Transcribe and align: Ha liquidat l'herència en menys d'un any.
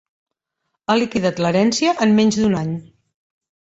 Ha 0.87 0.95
liquidat 1.01 1.41
l'herència 1.45 1.93
en 2.07 2.17
menys 2.21 2.39
d'un 2.41 2.57
any. 2.63 2.73